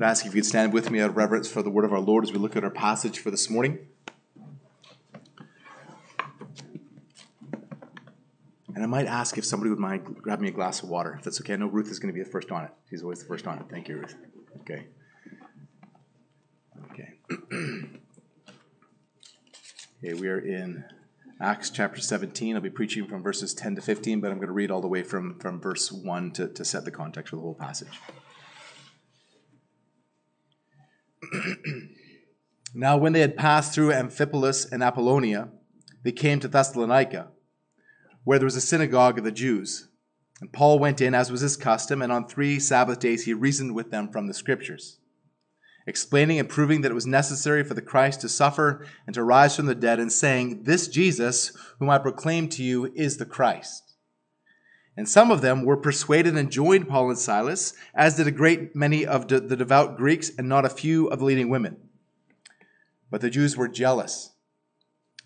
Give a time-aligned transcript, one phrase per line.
[0.00, 1.92] I'd ask if you could stand with me out of reverence for the word of
[1.92, 3.80] our Lord as we look at our passage for this morning.
[8.74, 11.24] And I might ask if somebody would mind grab me a glass of water, if
[11.24, 11.52] that's okay.
[11.52, 12.70] I know Ruth is going to be the first on it.
[12.88, 13.66] She's always the first on it.
[13.68, 14.16] Thank you, Ruth.
[14.60, 14.86] Okay.
[16.92, 17.18] Okay.
[20.02, 20.82] okay, we are in
[21.42, 22.56] Acts chapter 17.
[22.56, 24.88] I'll be preaching from verses 10 to 15, but I'm going to read all the
[24.88, 28.00] way from, from verse 1 to, to set the context for the whole passage.
[32.80, 35.50] Now, when they had passed through Amphipolis and Apollonia,
[36.02, 37.28] they came to Thessalonica,
[38.24, 39.90] where there was a synagogue of the Jews.
[40.40, 43.74] And Paul went in, as was his custom, and on three Sabbath days he reasoned
[43.74, 44.98] with them from the Scriptures,
[45.86, 49.54] explaining and proving that it was necessary for the Christ to suffer and to rise
[49.54, 53.92] from the dead, and saying, This Jesus, whom I proclaim to you, is the Christ.
[54.96, 58.74] And some of them were persuaded and joined Paul and Silas, as did a great
[58.74, 61.76] many of the devout Greeks and not a few of the leading women.
[63.10, 64.30] But the Jews were jealous.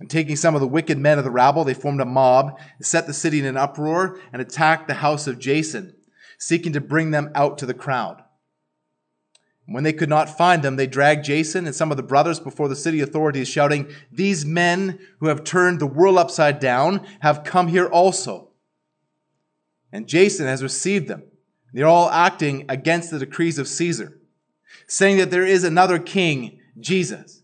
[0.00, 3.06] And taking some of the wicked men of the rabble, they formed a mob, set
[3.06, 5.94] the city in an uproar, and attacked the house of Jason,
[6.38, 8.22] seeking to bring them out to the crowd.
[9.66, 12.68] When they could not find them, they dragged Jason and some of the brothers before
[12.68, 17.68] the city authorities, shouting, These men who have turned the world upside down have come
[17.68, 18.50] here also
[19.94, 21.22] and Jason has received them.
[21.72, 24.18] They're all acting against the decrees of Caesar,
[24.88, 27.43] saying that there is another king, Jesus.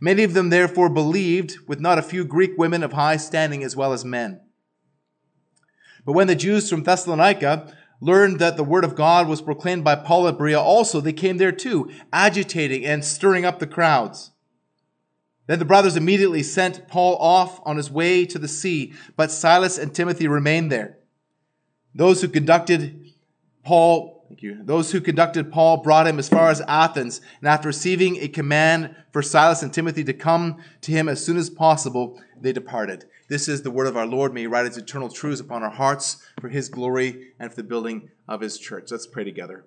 [0.00, 3.76] Many of them therefore believed, with not a few Greek women of high standing as
[3.76, 4.40] well as men.
[6.04, 9.96] But when the Jews from Thessalonica learned that the word of God was proclaimed by
[9.96, 14.32] Paul at Berea also, they came there too, agitating and stirring up the crowds.
[15.46, 19.78] Then the brothers immediately sent Paul off on his way to the sea, but Silas
[19.78, 20.98] and Timothy remained there.
[21.94, 23.12] Those who conducted
[23.64, 27.68] Paul, thank you, those who conducted Paul brought him as far as Athens, and after
[27.68, 32.20] receiving a command for Silas and Timothy to come to him as soon as possible,
[32.40, 33.04] they departed.
[33.28, 34.32] This is the word of our Lord.
[34.32, 37.64] May he write his eternal truths upon our hearts for his glory and for the
[37.64, 38.90] building of his church.
[38.90, 39.66] Let's pray together.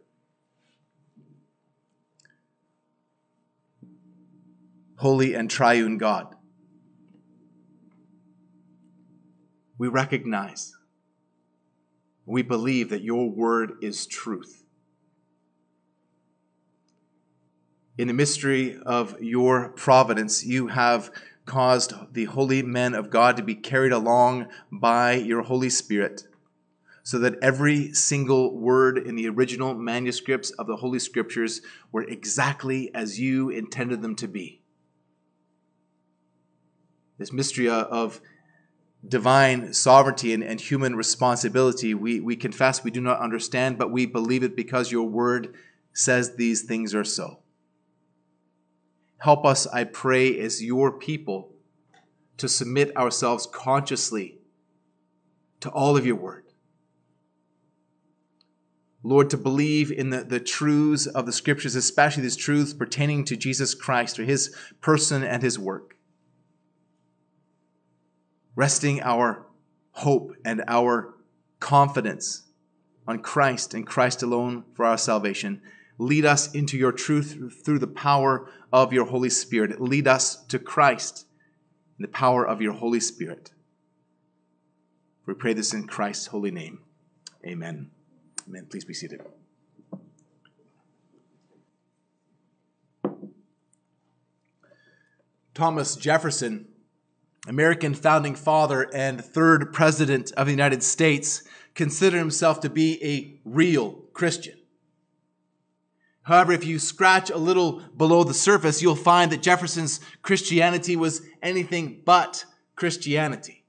[4.99, 6.35] holy and triune God.
[9.77, 10.75] We recognize,
[12.29, 14.63] we believe that your word is truth.
[17.97, 21.11] In the mystery of your providence, you have
[21.45, 26.27] caused the holy men of God to be carried along by your Holy Spirit,
[27.01, 32.93] so that every single word in the original manuscripts of the Holy Scriptures were exactly
[32.93, 34.59] as you intended them to be
[37.19, 38.21] this mystery of
[39.07, 44.05] divine sovereignty and, and human responsibility, we, we confess we do not understand, but we
[44.05, 45.55] believe it because your word
[45.93, 47.39] says these things are so.
[49.19, 51.53] Help us, I pray, as your people,
[52.37, 54.39] to submit ourselves consciously
[55.59, 56.45] to all of your word.
[59.01, 63.37] Lord, to believe in the, the truths of the scriptures, especially these truths pertaining to
[63.37, 65.95] Jesus Christ or his person and his work
[68.59, 69.45] resting our
[69.91, 71.13] hope and our
[71.61, 72.43] confidence
[73.07, 75.61] on Christ and Christ alone for our salvation.
[75.97, 79.79] Lead us into your truth through the power of your Holy Spirit.
[79.79, 81.25] Lead us to Christ
[81.97, 83.51] in the power of your Holy Spirit.
[85.25, 86.79] We pray this in Christ's holy name.
[87.45, 87.91] Amen.
[88.45, 88.67] Amen.
[88.69, 89.21] Please be seated.
[95.53, 96.67] Thomas Jefferson
[97.47, 101.43] American founding father and third president of the United States,
[101.73, 104.57] considered himself to be a real Christian.
[106.23, 111.21] However, if you scratch a little below the surface, you'll find that Jefferson's Christianity was
[111.41, 112.45] anything but
[112.75, 113.63] Christianity.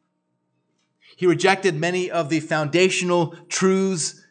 [1.17, 4.23] He rejected many of the foundational truths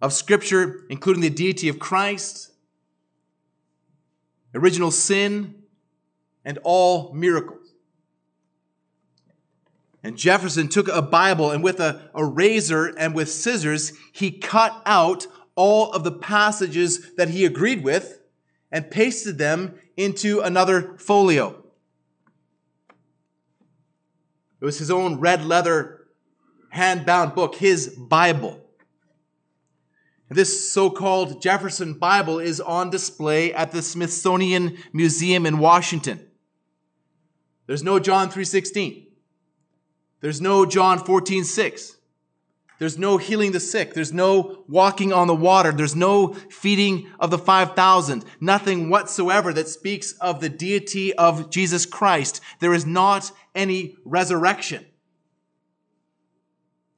[0.00, 2.52] of Scripture, including the deity of Christ,
[4.54, 5.54] original sin,
[6.44, 7.61] and all miracles.
[10.02, 14.82] And Jefferson took a Bible and with a, a razor and with scissors, he cut
[14.84, 18.20] out all of the passages that he agreed with
[18.70, 21.62] and pasted them into another folio.
[24.60, 26.06] It was his own red leather
[26.70, 28.58] hand bound book, his Bible.
[30.30, 36.26] This so called Jefferson Bible is on display at the Smithsonian Museum in Washington.
[37.66, 39.11] There's no John 3:16.
[40.22, 41.96] There's no John 14:6.
[42.78, 43.94] There's no healing the sick.
[43.94, 45.70] There's no walking on the water.
[45.70, 48.24] There's no feeding of the 5,000.
[48.40, 52.40] Nothing whatsoever that speaks of the deity of Jesus Christ.
[52.58, 54.84] There is not any resurrection.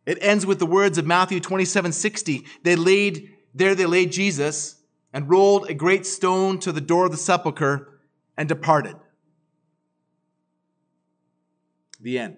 [0.07, 2.47] It ends with the words of Matthew 27 60.
[2.63, 4.77] They laid, there they laid Jesus
[5.13, 8.01] and rolled a great stone to the door of the sepulchre
[8.37, 8.97] and departed.
[12.01, 12.37] The end.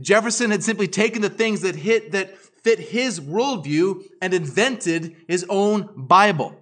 [0.00, 5.44] Jefferson had simply taken the things that hit, that fit his worldview and invented his
[5.48, 6.60] own Bible.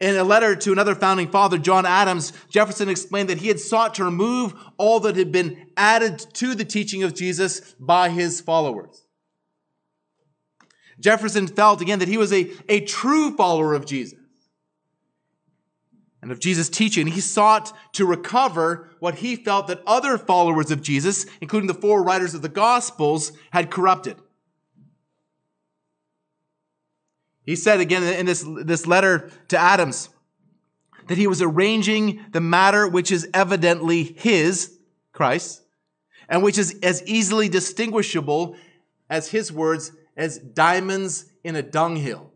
[0.00, 3.94] In a letter to another founding father, John Adams, Jefferson explained that he had sought
[3.94, 9.06] to remove all that had been added to the teaching of Jesus by his followers.
[10.98, 14.18] Jefferson felt again that he was a, a true follower of Jesus
[16.22, 17.08] and of Jesus' teaching.
[17.08, 22.02] He sought to recover what he felt that other followers of Jesus, including the four
[22.02, 24.16] writers of the Gospels, had corrupted.
[27.44, 30.08] He said again in this, this letter to Adams
[31.08, 34.78] that he was arranging the matter which is evidently his,
[35.12, 35.62] Christ,
[36.28, 38.56] and which is as easily distinguishable
[39.10, 42.31] as his words as diamonds in a dunghill.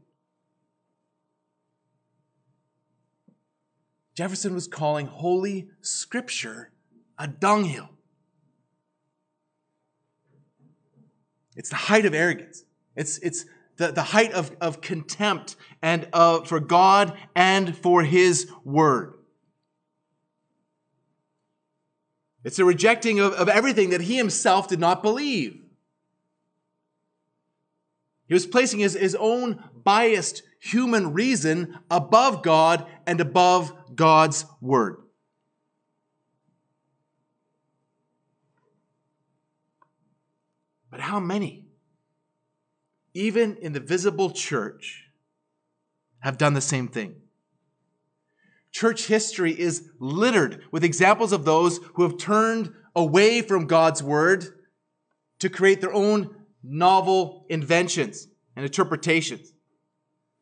[4.17, 6.73] Jefferson was calling Holy Scripture
[7.19, 7.91] a dunghill.
[11.55, 12.65] It's the height of arrogance.
[12.97, 13.45] It's, it's
[13.77, 19.13] the, the height of, of contempt and uh, for God and for His Word.
[22.43, 25.61] It's a rejecting of, of everything that he himself did not believe.
[28.29, 34.99] He was placing his, his own biased human reason above God and above God's Word.
[40.91, 41.67] But how many?
[43.17, 45.05] even in the visible church,
[46.21, 47.15] have done the same thing.
[48.73, 54.45] Church history is littered with examples of those who have turned away from God's word
[55.39, 56.29] to create their own
[56.63, 59.51] novel inventions and interpretations.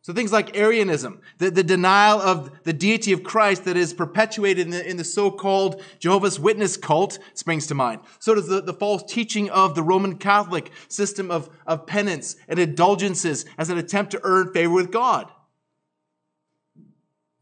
[0.04, 4.66] So things like Arianism, the, the denial of the deity of Christ that is perpetuated
[4.66, 8.02] in the, in the so-called Jehovah's Witness cult springs to mind.
[8.18, 12.58] So does the, the false teaching of the Roman Catholic system of, of penance and
[12.58, 15.32] indulgences as an attempt to earn favor with God.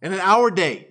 [0.00, 0.86] And in our day,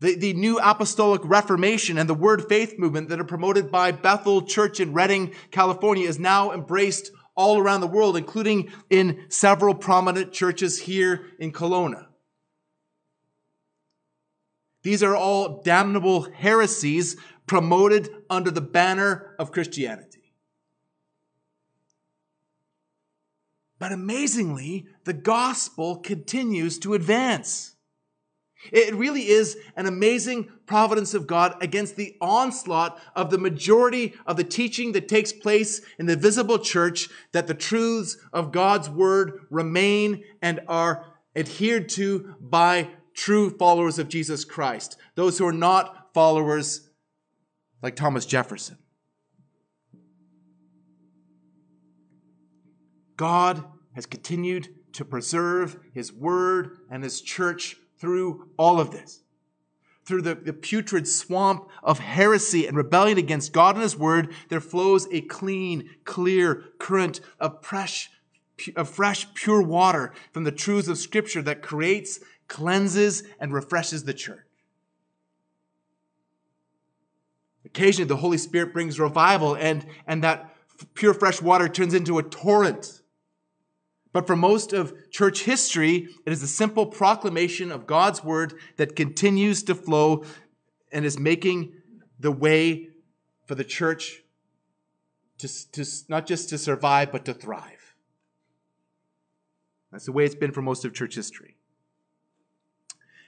[0.00, 4.40] the, the new apostolic reformation and the word faith movement that are promoted by Bethel
[4.40, 10.32] Church in Redding, California is now embraced all around the world, including in several prominent
[10.32, 12.06] churches here in Kelowna.
[14.82, 17.16] These are all damnable heresies
[17.46, 20.32] promoted under the banner of Christianity.
[23.78, 27.75] But amazingly, the gospel continues to advance.
[28.72, 34.36] It really is an amazing providence of God against the onslaught of the majority of
[34.36, 39.46] the teaching that takes place in the visible church that the truths of God's word
[39.50, 44.96] remain and are adhered to by true followers of Jesus Christ.
[45.14, 46.88] Those who are not followers
[47.82, 48.78] like Thomas Jefferson.
[53.16, 59.22] God has continued to preserve his word and his church through all of this.
[60.04, 64.60] Through the, the putrid swamp of heresy and rebellion against God and His Word, there
[64.60, 68.08] flows a clean, clear current of fresh,
[68.76, 74.14] of fresh, pure water from the truths of Scripture that creates, cleanses, and refreshes the
[74.14, 74.46] church.
[77.64, 80.54] Occasionally, the Holy Spirit brings revival, and, and that
[80.94, 83.02] pure, fresh water turns into a torrent
[84.16, 88.96] but for most of church history, it is the simple proclamation of God's word that
[88.96, 90.24] continues to flow
[90.90, 91.74] and is making
[92.18, 92.88] the way
[93.44, 94.22] for the church
[95.36, 97.94] to, to not just to survive, but to thrive.
[99.92, 101.58] That's the way it's been for most of church history.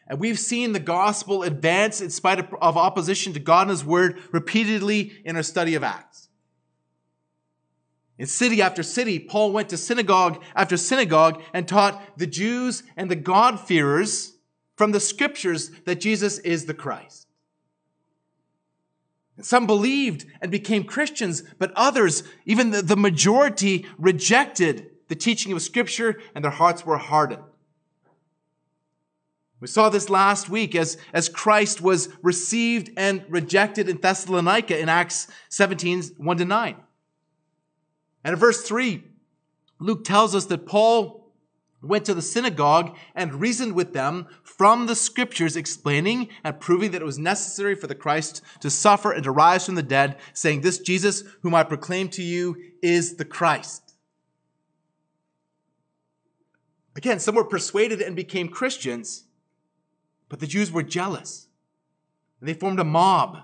[0.06, 3.84] And we've seen the gospel advance in spite of, of opposition to God and His
[3.84, 6.27] word repeatedly in our study of Acts.
[8.18, 13.08] In city after city, Paul went to synagogue after synagogue and taught the Jews and
[13.10, 14.34] the God-fearers
[14.76, 17.28] from the scriptures that Jesus is the Christ.
[19.40, 25.62] Some believed and became Christians, but others, even the, the majority, rejected the teaching of
[25.62, 27.44] Scripture and their hearts were hardened.
[29.60, 34.88] We saw this last week as, as Christ was received and rejected in Thessalonica in
[34.88, 36.76] Acts 17, 1 to 9.
[38.24, 39.04] And in verse 3,
[39.78, 41.32] Luke tells us that Paul
[41.80, 47.02] went to the synagogue and reasoned with them from the scriptures, explaining and proving that
[47.02, 50.60] it was necessary for the Christ to suffer and to rise from the dead, saying,
[50.60, 53.94] This Jesus, whom I proclaim to you, is the Christ.
[56.96, 59.24] Again, some were persuaded and became Christians,
[60.28, 61.46] but the Jews were jealous.
[62.42, 63.38] They formed a mob.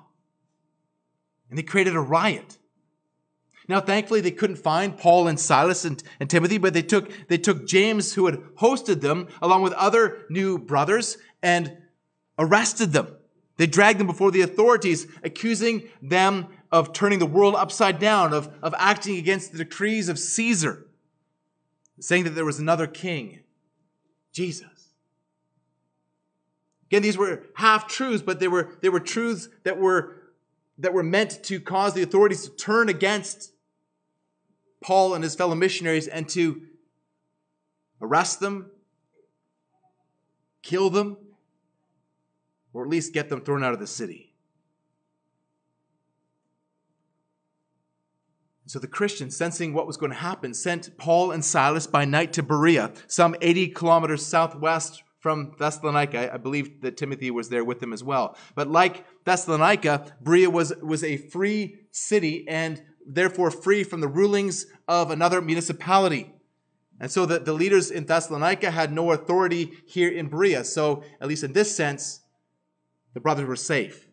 [1.49, 2.59] And they created a riot.
[3.66, 7.38] Now, thankfully, they couldn't find Paul and Silas and, and, Timothy, but they took, they
[7.38, 11.78] took James, who had hosted them, along with other new brothers, and
[12.38, 13.16] arrested them.
[13.56, 18.52] They dragged them before the authorities, accusing them of turning the world upside down, of,
[18.62, 20.87] of acting against the decrees of Caesar,
[22.00, 23.40] saying that there was another king,
[24.33, 24.66] Jesus.
[26.90, 30.16] Again, these were half truths, but they were, they were truths that were,
[30.78, 33.52] that were meant to cause the authorities to turn against
[34.85, 36.61] Paul and his fellow missionaries and to
[38.03, 38.71] arrest them,
[40.62, 41.17] kill them,
[42.75, 44.35] or at least get them thrown out of the city.
[48.67, 52.35] So the Christians, sensing what was going to happen, sent Paul and Silas by night
[52.35, 56.35] to Berea, some 80 kilometers southwest from Thessalonica.
[56.35, 58.37] I believe that Timothy was there with them as well.
[58.55, 64.66] But like Thessalonica, Berea was, was a free city and therefore free from the rulings
[64.88, 66.32] of another municipality.
[67.00, 70.64] And so the, the leaders in Thessalonica had no authority here in Berea.
[70.64, 72.20] So, at least in this sense,
[73.14, 74.08] the brothers were safe.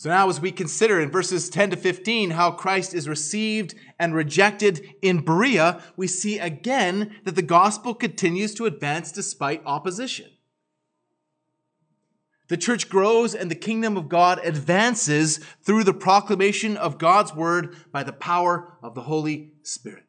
[0.00, 4.14] So now, as we consider in verses 10 to 15 how Christ is received and
[4.14, 10.30] rejected in Berea, we see again that the gospel continues to advance despite opposition.
[12.50, 17.76] The church grows and the kingdom of God advances through the proclamation of God's word
[17.92, 20.02] by the power of the Holy Spirit.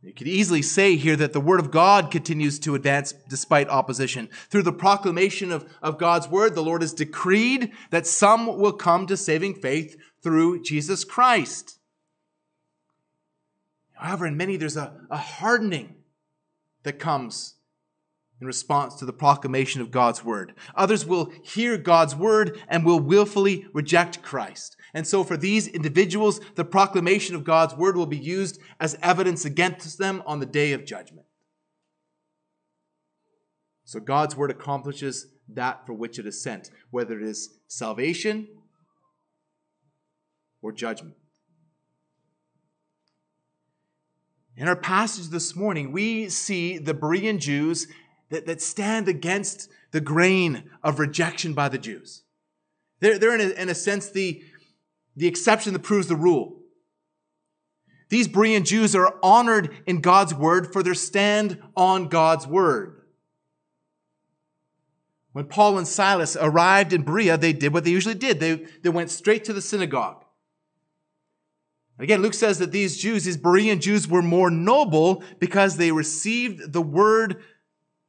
[0.00, 4.30] You could easily say here that the word of God continues to advance despite opposition.
[4.48, 9.06] Through the proclamation of, of God's word, the Lord has decreed that some will come
[9.06, 11.78] to saving faith through Jesus Christ.
[13.92, 15.96] However, in many, there's a, a hardening
[16.84, 17.56] that comes
[18.40, 20.54] in response to the proclamation of God's word.
[20.74, 24.76] Others will hear God's word and will willfully reject Christ.
[24.92, 29.44] And so for these individuals, the proclamation of God's word will be used as evidence
[29.44, 31.26] against them on the day of judgment.
[33.84, 38.48] So God's word accomplishes that for which it is sent, whether it is salvation
[40.62, 41.14] or judgment.
[44.56, 47.88] In our passage this morning, we see the Berean Jews
[48.34, 52.24] that, that stand against the grain of rejection by the Jews.
[52.98, 54.42] They're, they're in, a, in a sense the,
[55.14, 56.56] the exception that proves the rule.
[58.08, 63.02] These Berean Jews are honored in God's word for their stand on God's word.
[65.32, 68.40] When Paul and Silas arrived in Berea, they did what they usually did.
[68.40, 70.24] They, they went straight to the synagogue.
[72.00, 76.72] Again, Luke says that these Jews, these Berean Jews, were more noble because they received
[76.72, 77.42] the word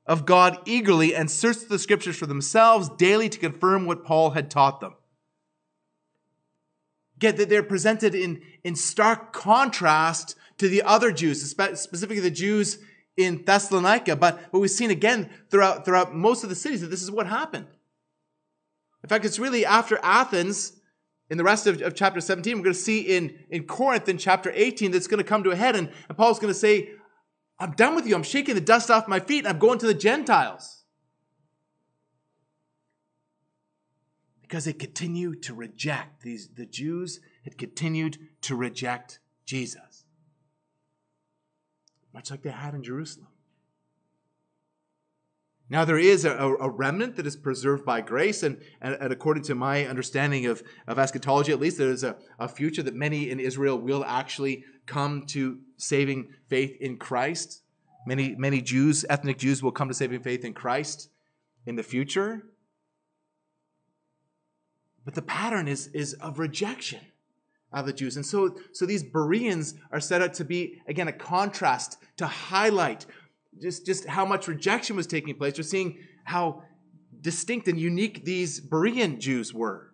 [0.08, 4.52] of God eagerly and searched the scriptures for themselves daily to confirm what Paul had
[4.52, 4.96] taught them.
[7.18, 12.78] Get that they're presented in, in stark contrast to the other Jews, specifically the Jews
[13.18, 14.16] in Thessalonica.
[14.16, 17.28] But, but we've seen again throughout, throughout most of the cities that this is what
[17.28, 17.68] happened.
[19.04, 20.74] In fact, it's really after Athens,
[21.30, 24.18] in the rest of, of chapter 17, we're going to see in, in Corinth in
[24.18, 25.76] chapter 18 that's going to come to a head.
[25.76, 26.92] And, and Paul's going to say,
[27.60, 28.16] I'm done with you.
[28.16, 30.84] I'm shaking the dust off my feet and I'm going to the Gentiles.
[34.42, 40.06] Because they continued to reject these the Jews had continued to reject Jesus.
[42.14, 43.28] Much like they had in Jerusalem.
[45.68, 49.44] Now, there is a, a, remnant that is preserved by grace, and, and, and, according
[49.44, 53.32] to my understanding of, of eschatology, at least, there is a, a future that many
[53.32, 57.64] in Israel will actually come to saving faith in Christ.
[58.06, 61.10] Many, many Jews, ethnic Jews, will come to saving faith in Christ
[61.66, 62.44] in the future.
[65.04, 67.02] But the pattern is, is of rejection
[67.74, 68.16] of the Jews.
[68.16, 73.08] And so, so these Bereans are set out to be, again, a contrast to highlight
[73.62, 75.58] just, just how much rejection was taking place.
[75.58, 76.64] We're seeing how
[77.22, 79.92] distinct and unique these Berean Jews were.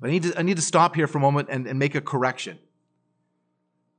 [0.00, 1.94] But I need to, I need to stop here for a moment and, and make
[1.94, 2.58] a correction.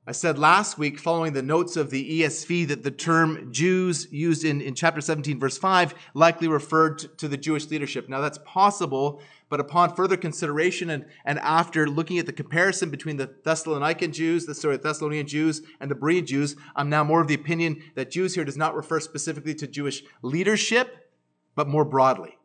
[0.08, 4.44] I said last week, following the notes of the ESV, that the term Jews used
[4.44, 8.10] in, in chapter 17, verse 5, likely referred to, to the Jewish leadership.
[8.10, 13.18] Now, that's possible, but upon further consideration and, and after looking at the comparison between
[13.18, 17.28] the Thessalonican Jews, the sorry, Thessalonian Jews, and the Berean Jews, I'm now more of
[17.28, 21.12] the opinion that Jews here does not refer specifically to Jewish leadership,
[21.56, 22.38] but more broadly.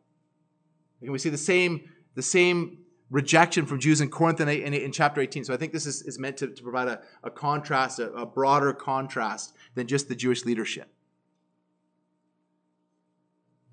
[1.01, 2.79] And we see the same, the same
[3.11, 5.45] rejection from Jews in Corinth in, in, in chapter 18.
[5.45, 8.25] So I think this is, is meant to, to provide a, a contrast, a, a
[8.25, 10.91] broader contrast than just the Jewish leadership.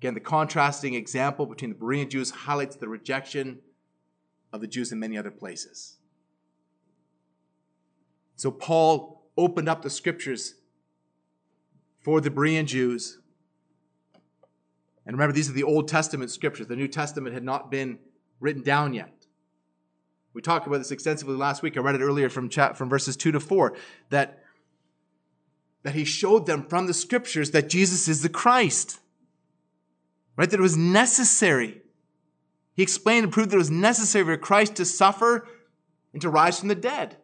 [0.03, 3.59] Again, the contrasting example between the Berean Jews highlights the rejection
[4.51, 5.95] of the Jews in many other places.
[8.35, 10.55] So Paul opened up the scriptures
[12.01, 13.19] for the Berean Jews.
[15.05, 16.67] And remember, these are the Old Testament scriptures.
[16.67, 17.97] The New Testament had not been
[18.41, 19.25] written down yet.
[20.33, 21.77] We talked about this extensively last week.
[21.77, 23.73] I read it earlier from chat from verses 2 to 4
[24.09, 24.43] that
[25.83, 28.99] that he showed them from the scriptures that Jesus is the Christ.
[30.35, 30.49] Right?
[30.49, 31.81] That it was necessary.
[32.75, 35.47] He explained and proved that it was necessary for Christ to suffer
[36.11, 37.17] and to rise from the dead.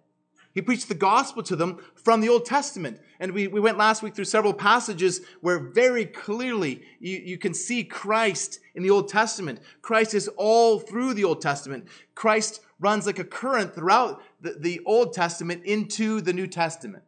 [0.54, 3.00] He preached the gospel to them from the Old Testament.
[3.20, 7.54] And we, we went last week through several passages where very clearly you, you can
[7.54, 9.60] see Christ in the Old Testament.
[9.82, 11.88] Christ is all through the Old Testament.
[12.16, 17.04] Christ runs like a current throughout the, the Old Testament into the New Testament.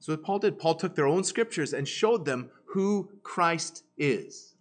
[0.00, 4.54] So what Paul did, Paul took their own scriptures and showed them who Christ is.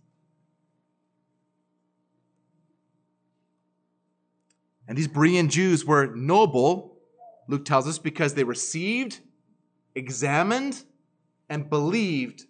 [4.85, 6.97] And these Berean Jews were noble,
[7.47, 9.21] Luke tells us, because they received,
[9.95, 10.83] examined,
[11.49, 12.47] and believed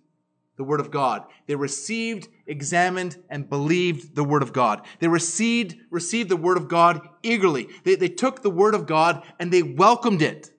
[0.57, 1.25] the Word of God.
[1.45, 4.81] They received, examined, and believed the Word of God.
[4.99, 7.67] They received, received the Word of God eagerly.
[7.83, 10.49] They, they took the Word of God and they welcomed it.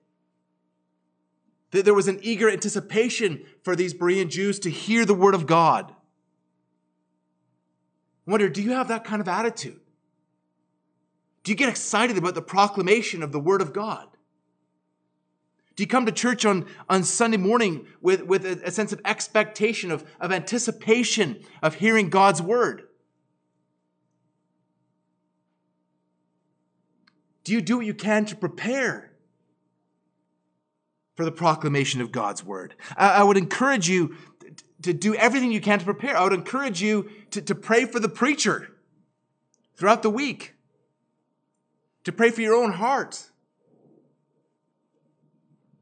[1.81, 5.91] There was an eager anticipation for these Berean Jews to hear the Word of God.
[8.27, 9.79] I wonder, do you have that kind of attitude?
[11.43, 14.07] Do you get excited about the proclamation of the Word of God?
[15.75, 19.01] Do you come to church on, on Sunday morning with, with a, a sense of
[19.03, 22.83] expectation, of, of anticipation of hearing God's Word?
[27.43, 29.12] Do you do what you can to prepare
[31.15, 32.75] for the proclamation of God's Word?
[32.95, 34.15] I, would encourage you
[34.81, 36.17] to do everything you can to prepare.
[36.17, 38.69] I would encourage you to, to pray for the preacher
[39.75, 40.53] throughout the week
[42.03, 43.29] to pray for your own heart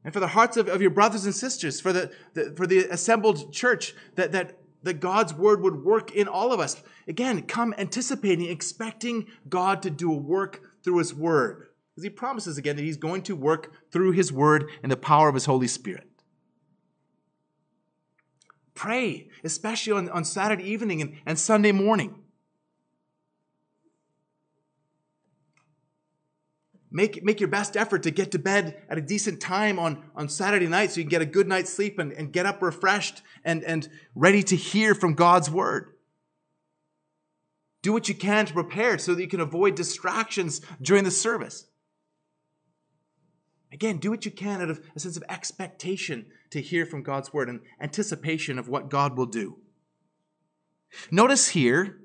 [0.04, 2.86] and for the hearts of, of your brothers and sisters, for the, the, for the
[2.90, 6.82] assembled church, that, that, that God's word would work in all of us.
[7.06, 11.68] Again, come anticipating, expecting God to do a work through his word.
[11.94, 15.28] Because he promises again that he's going to work through his word and the power
[15.28, 16.08] of his Holy Spirit.
[18.74, 22.22] Pray, especially on, on Saturday evening and, and Sunday morning.
[26.92, 30.28] make, make your best effort to get to bed at a decent time on, on
[30.28, 33.22] Saturday night so you can get a good night's sleep and, and get up refreshed
[33.44, 35.94] and, and ready to hear from God's word.
[37.82, 41.66] Do what you can to prepare so that you can avoid distractions during the service.
[43.72, 47.32] Again, do what you can out of a sense of expectation to hear from God's
[47.32, 49.58] word and anticipation of what God will do.
[51.10, 51.98] Notice here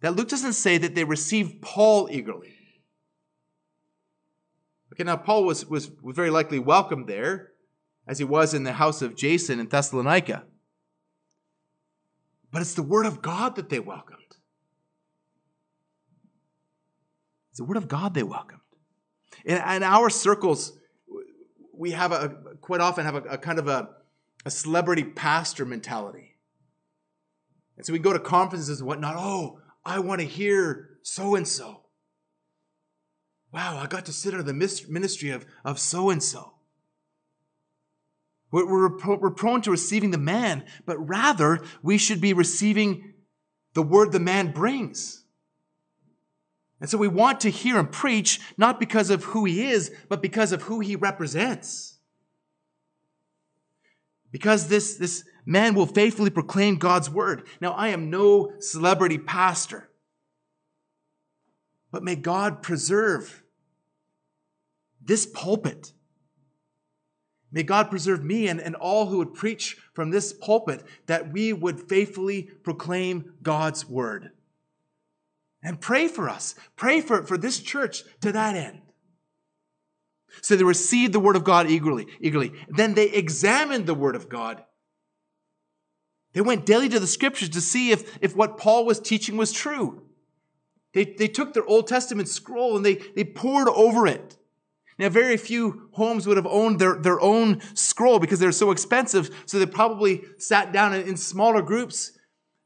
[0.00, 2.54] that Luke doesn't say that they received Paul eagerly.
[4.92, 7.52] Okay, now Paul was, was, very likely welcomed there,
[8.06, 10.44] as he was in the house of Jason in Thessalonica.
[12.50, 14.20] But it's the word of God that they welcomed.
[17.50, 18.60] It's the word of God they welcomed.
[19.44, 20.72] In, in our circles,
[21.72, 23.90] we have a quite often have a, a kind of a,
[24.44, 26.36] a celebrity pastor mentality.
[27.76, 29.16] And so we go to conferences and whatnot.
[29.16, 31.82] Oh, I want to hear so and so.
[33.52, 34.54] Wow, I got to sit under the
[34.88, 36.54] ministry of, of so and so.
[38.50, 43.14] We're, we're prone to receiving the man, but rather we should be receiving
[43.74, 45.23] the word the man brings.
[46.80, 50.20] And so we want to hear him preach, not because of who he is, but
[50.20, 51.98] because of who he represents.
[54.30, 57.46] Because this, this man will faithfully proclaim God's word.
[57.60, 59.88] Now, I am no celebrity pastor,
[61.92, 63.44] but may God preserve
[65.00, 65.92] this pulpit.
[67.52, 71.52] May God preserve me and, and all who would preach from this pulpit that we
[71.52, 74.32] would faithfully proclaim God's word.
[75.64, 76.54] And pray for us.
[76.76, 78.82] Pray for, for this church to that end.
[80.42, 82.52] So they received the word of God eagerly, eagerly.
[82.68, 84.62] Then they examined the word of God.
[86.34, 89.52] They went daily to the scriptures to see if, if what Paul was teaching was
[89.52, 90.02] true.
[90.92, 94.36] They, they took their Old Testament scroll and they, they pored over it.
[94.98, 99.42] Now, very few homes would have owned their, their own scroll because they're so expensive.
[99.46, 102.12] So they probably sat down in, in smaller groups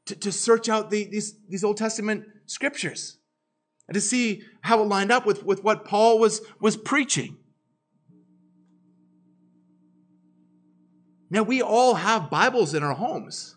[0.07, 3.17] to, to search out the, these, these Old Testament scriptures
[3.87, 7.37] and to see how it lined up with, with what Paul was, was preaching.
[11.29, 13.55] Now, we all have Bibles in our homes.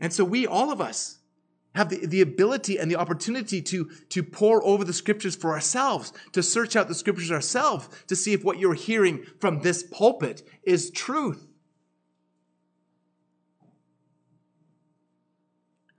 [0.00, 1.18] And so we, all of us,
[1.74, 6.12] have the, the ability and the opportunity to, to pore over the scriptures for ourselves,
[6.32, 10.42] to search out the scriptures ourselves, to see if what you're hearing from this pulpit
[10.62, 11.45] is truth.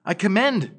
[0.08, 0.72] I commend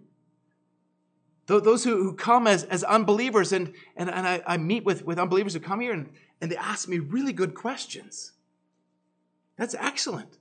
[1.46, 5.52] those who, come as, as unbelievers, and, and, and I, I meet with, with unbelievers
[5.52, 6.10] who come here and,
[6.40, 8.32] and they ask me really good questions.
[9.56, 10.38] That's excellent.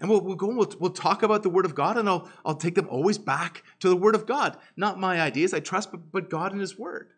[0.00, 2.30] And we'll, we'll go and we'll, we'll talk about the Word of God, and I'll,
[2.44, 4.56] I'll take them always back to the Word of God.
[4.76, 7.10] Not my ideas, I trust, but, but God and His Word.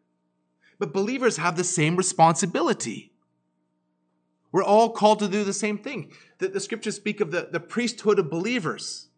[0.78, 3.12] But believers have the same responsibility.
[4.52, 6.12] We're all called to do the same thing.
[6.38, 9.08] The, the scriptures speak of the, the priesthood of believers.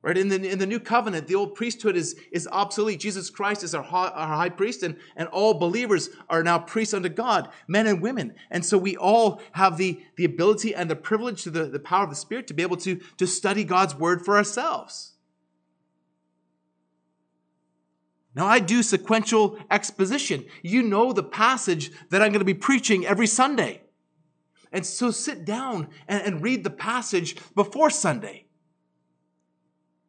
[0.00, 0.16] Right?
[0.16, 3.00] In the, in the new covenant, the old priesthood is, is obsolete.
[3.00, 6.94] Jesus Christ is our high, our high priest, and, and all believers are now priests
[6.94, 8.34] unto God, men and women.
[8.50, 12.04] And so we all have the, the ability and the privilege to the, the power
[12.04, 15.14] of the Spirit to be able to, to study God's word for ourselves.
[18.36, 20.44] Now, I do sequential exposition.
[20.62, 23.82] You know the passage that I'm going to be preaching every Sunday.
[24.70, 28.44] And so sit down and, and read the passage before Sunday.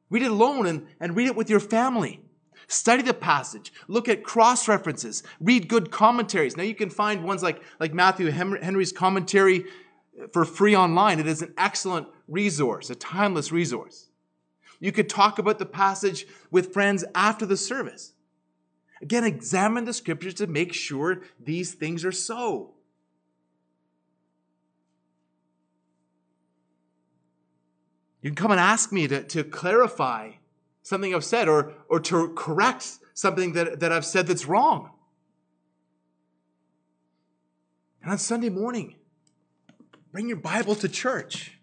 [0.10, 2.22] Read it alone and, and read it with your family.
[2.68, 3.74] Study the passage.
[3.88, 5.24] Look at cross references.
[5.40, 6.56] Read good commentaries.
[6.56, 9.66] Now you can find ones like, like Matthew Henry's commentary
[10.34, 11.20] for free online.
[11.20, 14.10] It is an excellent resource, a timeless resource.
[14.80, 18.14] You could talk about the passage with friends after the service.
[19.02, 22.76] Again, examine the scriptures to make sure these things are so.
[28.22, 30.32] You can come and ask me to, to clarify
[30.84, 34.92] something I've said or, or to correct something that, that I've said that's wrong.
[38.02, 38.96] And on Sunday morning,
[40.12, 41.60] bring your Bible to church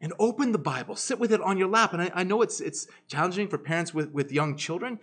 [0.00, 0.96] and open the Bible.
[0.96, 1.92] Sit with it on your lap.
[1.92, 4.98] And I, I know it's, it's challenging for parents with, with young children,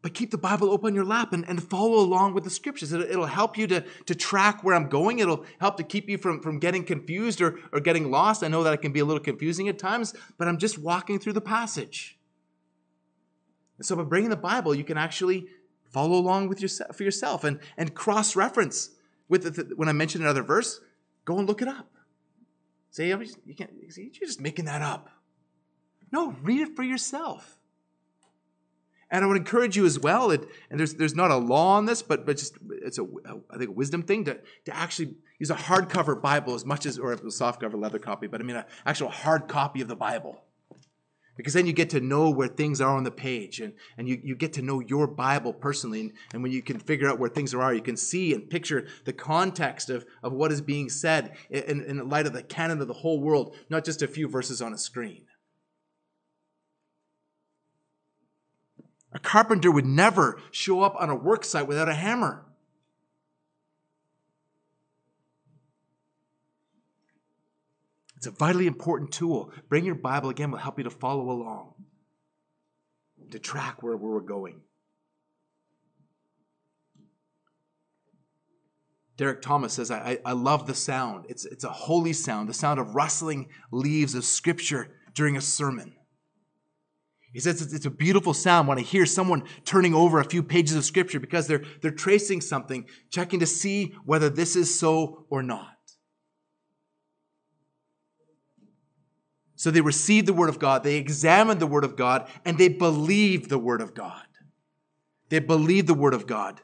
[0.00, 2.92] but keep the Bible open on your lap and, and follow along with the scriptures.
[2.92, 5.18] It'll, it'll, help you to, to track where I'm going.
[5.18, 8.44] It'll help to keep you from, from getting confused or, or getting lost.
[8.44, 11.18] I know that it can be a little confusing at times, but I'm just walking
[11.18, 12.16] through the passage.
[13.76, 15.46] And so by bringing the Bible, you can actually
[15.90, 18.90] follow along with yourself for yourself and, and cross-reference
[19.28, 20.80] with the, when I mention another verse,
[21.24, 21.90] go and look it up.
[22.90, 25.10] Say, you can't, See you're just making that up.
[26.10, 27.57] No, read it for yourself.
[29.10, 31.86] And I would encourage you as well, it, and there's, there's not a law on
[31.86, 33.06] this, but, but just it's a,
[33.50, 36.98] I think a wisdom thing to, to actually use a hardcover Bible as much as,
[36.98, 40.42] or a softcover leather copy, but I mean an actual hard copy of the Bible.
[41.38, 44.20] Because then you get to know where things are on the page and, and you,
[44.24, 46.00] you get to know your Bible personally.
[46.00, 48.88] And, and when you can figure out where things are, you can see and picture
[49.04, 52.88] the context of, of what is being said in, in light of the canon of
[52.88, 55.22] the whole world, not just a few verses on a screen.
[59.12, 62.44] A carpenter would never show up on a work site without a hammer.
[68.16, 69.52] It's a vitally important tool.
[69.68, 71.74] Bring your Bible again, will help you to follow along,
[73.30, 74.60] to track where we're going.
[79.16, 81.26] Derek Thomas says, I, I love the sound.
[81.28, 85.94] It's, it's a holy sound, the sound of rustling leaves of scripture during a sermon.
[87.32, 90.76] He says it's a beautiful sound when I hear someone turning over a few pages
[90.76, 95.42] of scripture because they're, they're tracing something, checking to see whether this is so or
[95.42, 95.74] not.
[99.56, 102.68] So they received the word of God, they examined the word of God, and they
[102.68, 104.22] believed the word of God.
[105.28, 106.62] They believed the word of God.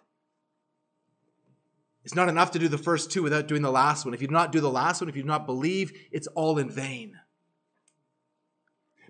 [2.04, 4.14] It's not enough to do the first two without doing the last one.
[4.14, 6.58] If you do not do the last one, if you do not believe, it's all
[6.58, 7.18] in vain.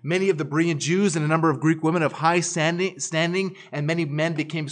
[0.05, 3.87] Many of the Berean Jews and a number of Greek women of high standing, and
[3.87, 4.69] many men became,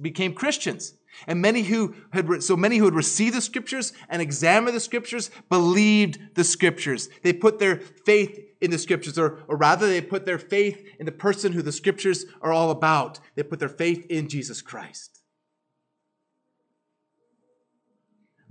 [0.00, 0.94] became Christians.
[1.26, 5.30] And many who had, so many who had received the scriptures and examined the scriptures
[5.48, 7.08] believed the scriptures.
[7.22, 11.06] They put their faith in the scriptures, or, or rather, they put their faith in
[11.06, 13.20] the person who the scriptures are all about.
[13.36, 15.13] They put their faith in Jesus Christ.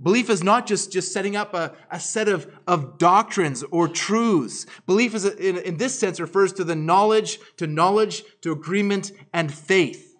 [0.04, 4.66] Belief is not just, just setting up a, a set of, of doctrines or truths.
[4.86, 9.52] Belief is, in, in this sense, refers to the knowledge, to knowledge, to agreement, and
[9.52, 10.14] faith.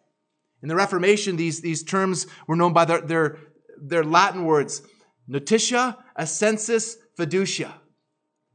[0.62, 3.38] In the Reformation, these, these terms were known by their, their,
[3.79, 4.81] their Latin words,
[5.29, 7.75] notitia, assensus, fiducia.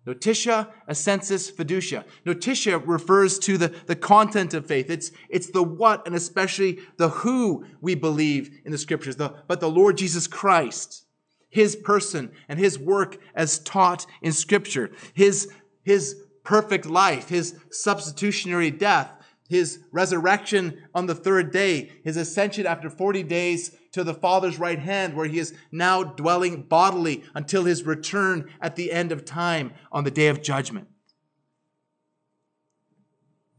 [0.07, 2.05] Notitia, assensus, fiducia.
[2.25, 4.89] Notitia refers to the, the content of faith.
[4.89, 9.59] It's, it's the what and especially the who we believe in the scriptures, the, but
[9.59, 11.05] the Lord Jesus Christ,
[11.49, 15.51] his person and his work as taught in scripture, his,
[15.83, 19.11] his perfect life, his substitutionary death,
[19.47, 24.77] his resurrection on the third day, his ascension after 40 days to the Father's right
[24.77, 29.73] hand, where he is now dwelling bodily until his return at the end of time
[29.91, 30.87] on the day of judgment.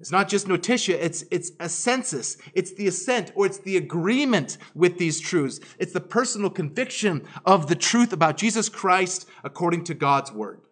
[0.01, 2.41] It's not just notitia, it's, it's assensus.
[2.55, 5.61] It's the assent or it's the agreement with these truths.
[5.79, 10.63] It's the personal conviction of the truth about Jesus Christ according to God's word.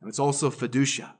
[0.00, 1.12] And it's also fiducia.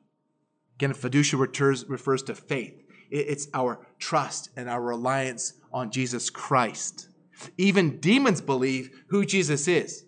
[0.77, 2.83] Again, fiducia refers to faith.
[3.11, 7.09] It's our trust and our reliance on Jesus Christ.
[7.57, 10.05] Even demons believe who Jesus is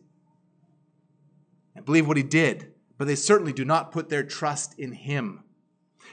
[1.74, 5.44] and believe what he did, but they certainly do not put their trust in him.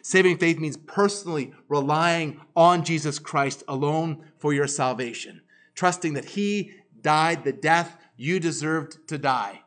[0.04, 5.42] Saving faith means personally relying on Jesus Christ alone for your salvation,
[5.76, 9.62] trusting that he died the death you deserved to die,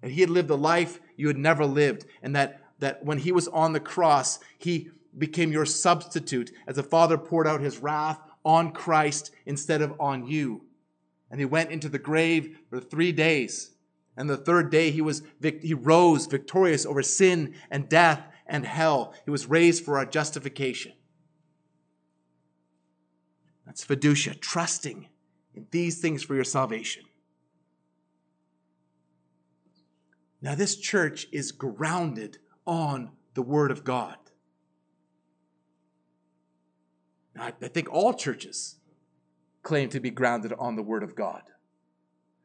[0.00, 3.32] that he had lived the life you had never lived, and that that when he
[3.32, 8.18] was on the cross, he became your substitute as the Father poured out his wrath
[8.44, 10.62] on Christ instead of on you.
[11.30, 13.72] And he went into the grave for three days.
[14.16, 19.14] And the third day he was he rose victorious over sin and death and hell.
[19.24, 20.92] He was raised for our justification.
[23.66, 25.08] That's fiducia, trusting
[25.54, 27.04] in these things for your salvation.
[30.42, 34.16] Now, this church is grounded on the Word of God.
[37.38, 38.76] I, I think all churches
[39.62, 41.42] claim to be grounded on the Word of God.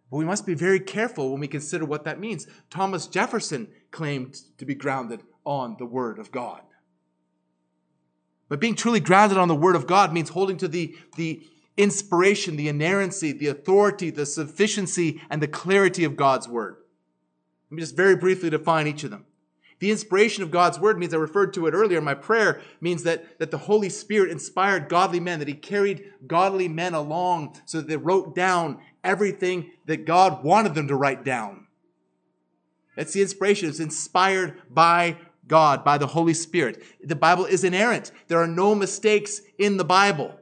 [0.10, 2.48] But we must be very careful when we consider what that means.
[2.70, 6.62] Thomas Jefferson claimed to be grounded on the Word of God.
[8.50, 11.42] But being truly grounded on the Word of God means holding to the, the
[11.76, 16.78] inspiration, the inerrancy, the authority, the sufficiency, and the clarity of God's Word.
[17.72, 19.26] Let me just very briefly define each of them.
[19.80, 22.02] The inspiration of God's word means I referred to it earlier.
[22.02, 26.68] My prayer means that, that the Holy Spirit inspired godly men, that He carried godly
[26.68, 31.68] men along so that they wrote down everything that God wanted them to write down.
[32.98, 33.70] That's the inspiration.
[33.70, 35.16] It's inspired by
[35.50, 36.82] God, by the Holy Spirit.
[37.04, 38.14] The Bible is inerrant.
[38.28, 40.34] There are no mistakes in the Bible.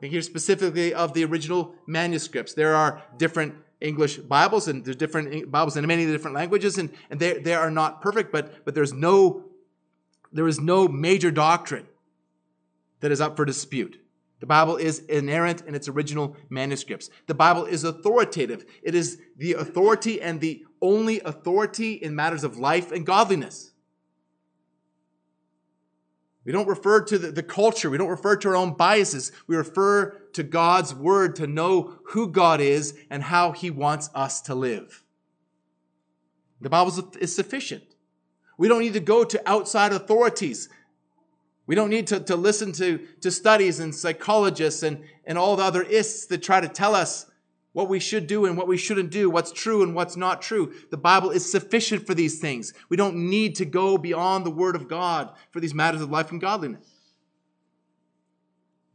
[0.00, 2.54] Here specifically of the original manuscripts.
[2.54, 7.20] There are different English Bibles, and there's different Bibles in many different languages, and, and
[7.20, 9.44] they, they are not perfect, but, but there's no,
[10.32, 11.86] there is no major doctrine
[13.00, 14.01] that is up for dispute.
[14.42, 17.10] The Bible is inerrant in its original manuscripts.
[17.28, 18.64] The Bible is authoritative.
[18.82, 23.70] It is the authority and the only authority in matters of life and godliness.
[26.44, 27.88] We don't refer to the, the, culture.
[27.88, 29.30] We don't refer to our own biases.
[29.46, 34.40] We refer to God's word to know who God is and how he wants us
[34.40, 35.04] to live.
[36.60, 37.84] The Bible is sufficient.
[38.58, 40.68] We don't need to go to outside authorities.
[41.66, 45.62] We don't need to, to listen to, to studies and psychologists and, and all the
[45.62, 47.26] other ists that try to tell us
[47.72, 50.74] what we should do and what we shouldn't do, what's true and what's not true.
[50.90, 52.74] The Bible is sufficient for these things.
[52.88, 56.30] We don't need to go beyond the Word of God for these matters of life
[56.30, 56.86] and godliness.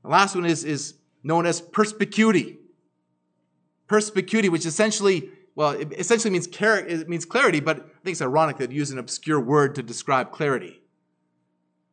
[0.04, 2.60] The last one is, is known as perspicuity.
[3.88, 8.58] Perspicuity, which essentially, well, it essentially means, it means clarity, but I think it's ironic
[8.58, 10.82] that use an obscure word to describe clarity.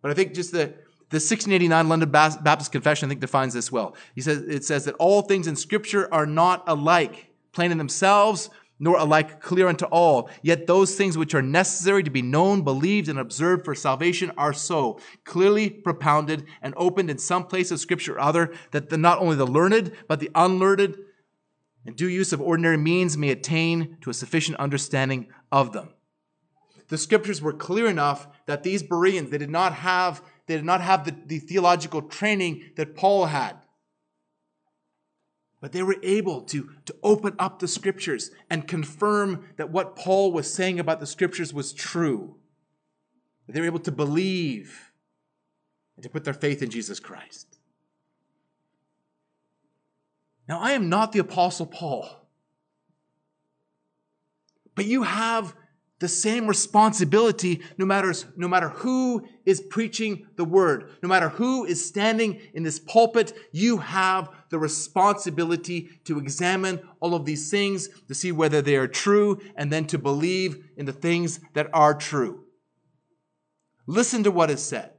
[0.04, 0.66] But I think just the,
[1.08, 3.96] the 1689 London Baptist Confession, I think, defines this well.
[4.14, 8.50] He says, it says that all things in Scripture are not alike, plain in themselves,
[8.78, 10.28] nor alike clear unto all.
[10.42, 14.52] Yet those things which are necessary to be known, believed, and observed for salvation are
[14.52, 19.20] so clearly propounded and opened in some place of Scripture or other that the, not
[19.20, 20.98] only the learned, but the unlearned,
[21.86, 25.93] and due use of ordinary means may attain to a sufficient understanding of them.
[26.88, 30.80] The scriptures were clear enough that these Bereans, they did not have, they did not
[30.80, 33.56] have the, the theological training that Paul had.
[35.60, 40.30] But they were able to, to open up the scriptures and confirm that what Paul
[40.30, 42.36] was saying about the scriptures was true.
[43.48, 44.92] They were able to believe
[45.96, 47.58] and to put their faith in Jesus Christ.
[50.46, 52.08] Now, I am not the Apostle Paul,
[54.74, 55.54] but you have
[56.04, 61.64] the same responsibility no matter, no matter who is preaching the word, no matter who
[61.64, 67.88] is standing in this pulpit, you have the responsibility to examine all of these things,
[68.06, 71.94] to see whether they are true, and then to believe in the things that are
[71.94, 72.44] true.
[73.86, 74.90] Listen to what is said.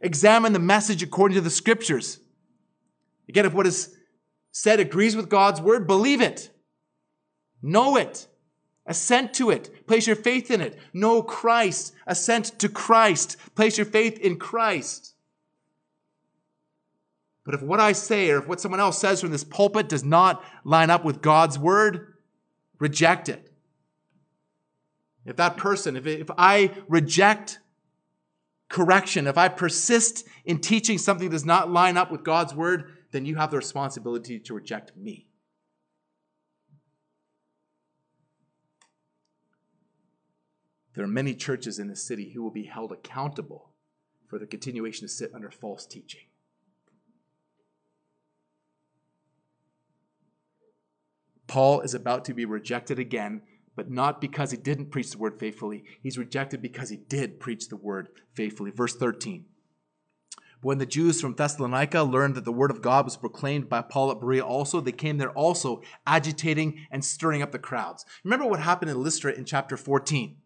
[0.00, 2.20] Examine the message according to the scriptures.
[3.28, 3.92] Again, if what is
[4.52, 6.52] said agrees with God's word, believe it.
[7.60, 8.28] Know it.
[8.86, 9.86] Assent to it.
[9.86, 10.78] Place your faith in it.
[10.92, 11.94] Know Christ.
[12.06, 13.36] Assent to Christ.
[13.54, 15.14] Place your faith in Christ.
[17.44, 20.04] But if what I say or if what someone else says from this pulpit does
[20.04, 22.14] not line up with God's word,
[22.78, 23.52] reject it.
[25.24, 27.60] If that person, if, if I reject
[28.68, 32.92] correction, if I persist in teaching something that does not line up with God's word,
[33.12, 35.26] then you have the responsibility to reject me.
[40.94, 43.70] There are many churches in the city who will be held accountable
[44.28, 46.22] for the continuation to sit under false teaching.
[51.46, 53.42] Paul is about to be rejected again,
[53.76, 55.84] but not because he didn't preach the word faithfully.
[56.02, 58.70] He's rejected because he did preach the word faithfully.
[58.70, 59.44] Verse 13.
[60.62, 64.12] When the Jews from Thessalonica learned that the word of God was proclaimed by Paul
[64.12, 68.06] at Berea also, they came there also, agitating and stirring up the crowds.
[68.22, 70.36] Remember what happened in Lystra in chapter 14.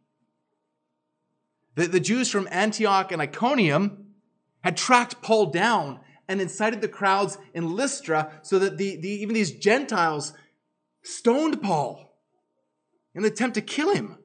[1.76, 4.06] The, the Jews from Antioch and Iconium
[4.64, 9.34] had tracked Paul down and incited the crowds in Lystra so that the, the, even
[9.34, 10.32] these Gentiles
[11.04, 12.18] stoned Paul
[13.14, 14.18] in an attempt to kill him.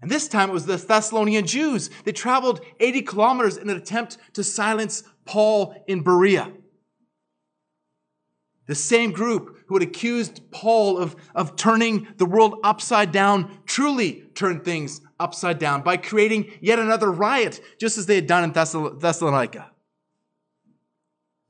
[0.00, 1.88] And this time it was the Thessalonian Jews.
[2.04, 6.52] They traveled 80 kilometers in an attempt to silence Paul in Berea.
[8.66, 14.22] The same group who had accused Paul of, of turning the world upside down truly
[14.36, 18.52] turned things upside down by creating yet another riot, just as they had done in
[18.52, 19.72] Thessalonica.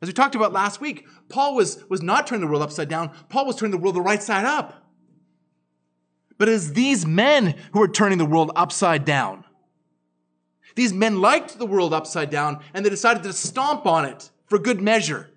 [0.00, 3.10] As we talked about last week, Paul was, was not turning the world upside down,
[3.28, 4.90] Paul was turning the world the right side up.
[6.38, 9.44] But it is these men who are turning the world upside down.
[10.76, 14.58] These men liked the world upside down and they decided to stomp on it for
[14.58, 15.30] good measure.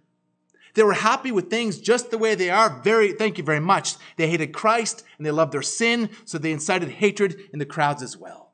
[0.78, 2.70] They were happy with things just the way they are.
[2.84, 3.96] Very, thank you very much.
[4.16, 8.04] They hated Christ and they loved their sin, so they incited hatred in the crowds
[8.04, 8.52] as well.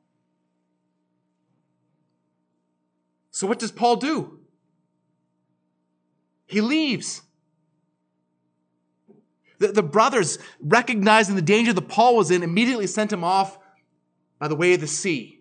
[3.30, 4.40] So what does Paul do?
[6.46, 7.20] He leaves.
[9.58, 13.58] The, the brothers, recognizing the danger that Paul was in, immediately sent him off
[14.38, 15.40] by the way of the sea.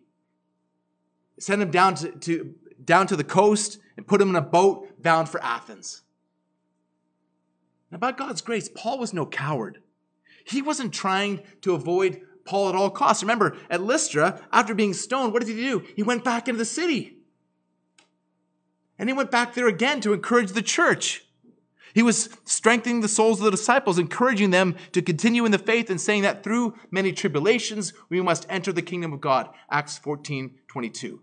[1.39, 5.01] Sent him down to, to, down to the coast and put him in a boat
[5.01, 6.02] bound for Athens.
[7.93, 9.77] Now, by God's grace, Paul was no coward.
[10.45, 13.21] He wasn't trying to avoid Paul at all costs.
[13.21, 15.85] Remember, at Lystra, after being stoned, what did he do?
[15.95, 17.19] He went back into the city.
[18.97, 21.23] And he went back there again to encourage the church.
[21.93, 25.91] He was strengthening the souls of the disciples, encouraging them to continue in the faith
[25.91, 29.49] and saying that through many tribulations, we must enter the kingdom of God.
[29.69, 31.21] Acts 14 22.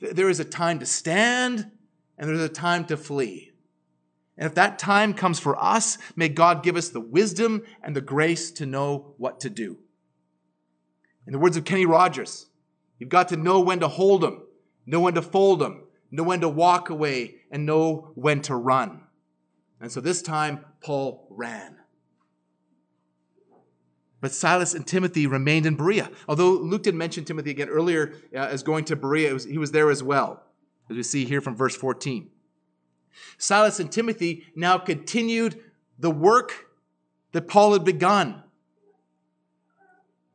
[0.00, 1.70] There is a time to stand
[2.16, 3.51] and there's a time to flee.
[4.36, 8.00] And if that time comes for us, may God give us the wisdom and the
[8.00, 9.78] grace to know what to do.
[11.26, 12.46] In the words of Kenny Rogers,
[12.98, 14.42] you've got to know when to hold them,
[14.86, 19.02] know when to fold them, know when to walk away, and know when to run.
[19.80, 21.76] And so this time, Paul ran.
[24.20, 26.08] But Silas and Timothy remained in Berea.
[26.28, 29.72] Although Luke did mention Timothy again earlier uh, as going to Berea, was, he was
[29.72, 30.44] there as well,
[30.88, 32.30] as we see here from verse 14.
[33.38, 35.60] Silas and Timothy now continued
[35.98, 36.66] the work
[37.32, 38.42] that Paul had begun.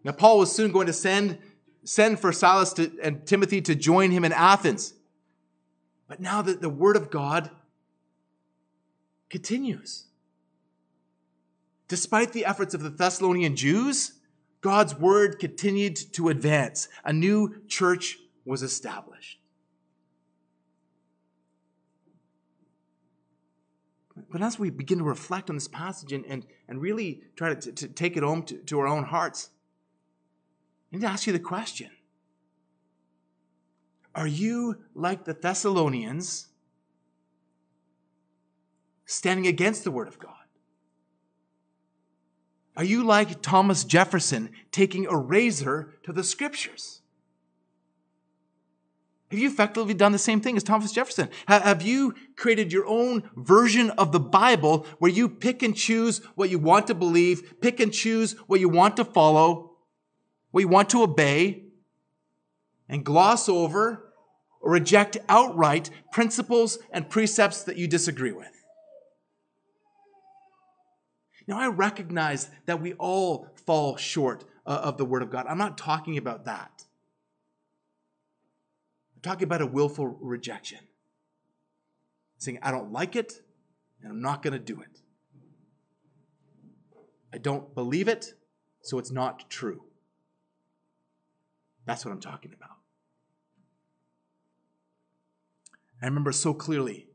[0.03, 1.37] Now, Paul was soon going to send,
[1.83, 4.93] send for Silas to, and Timothy to join him in Athens.
[6.07, 7.51] But now that the word of God
[9.29, 10.05] continues.
[11.87, 14.13] Despite the efforts of the Thessalonian Jews,
[14.61, 16.87] God's word continued to advance.
[17.03, 19.39] A new church was established.
[24.29, 27.71] But as we begin to reflect on this passage and, and, and really try to,
[27.71, 29.49] to, take it home to, to our own hearts,
[30.91, 31.89] I need to ask you the question
[34.13, 36.47] Are you like the Thessalonians
[39.05, 40.33] standing against the Word of God?
[42.75, 46.96] Are you like Thomas Jefferson taking a razor to the Scriptures?
[49.29, 51.29] Have you effectively done the same thing as Thomas Jefferson?
[51.47, 56.49] Have you created your own version of the Bible where you pick and choose what
[56.49, 59.71] you want to believe, pick and choose what you want to follow,
[60.51, 61.63] what you want to obey,
[62.87, 64.13] and gloss over
[64.61, 68.51] or reject outright principles and precepts that you disagree with?
[71.47, 75.45] Now, I recognize that we all fall short uh, of the Word of God.
[75.47, 76.86] I'm not talking about that.
[79.17, 80.77] I'm talking about a willful rejection.
[82.37, 83.41] Saying, I don't like it,
[84.03, 85.01] and I'm not going to do it.
[87.33, 88.35] I don't believe it,
[88.81, 89.81] so it's not true.
[91.87, 92.77] That's what I'm talking about.
[95.99, 97.07] I remember so clearly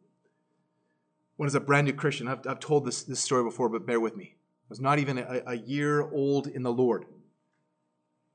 [1.37, 2.27] when I was a brand new Christian.
[2.27, 4.35] I've, I've told this, this story before, but bear with me.
[4.35, 7.05] I was not even a, a year old in the Lord.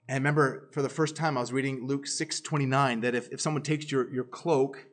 [0.08, 3.64] And remember for the first time I was reading Luke 6:29 that if, if someone
[3.64, 4.88] takes your, your cloak,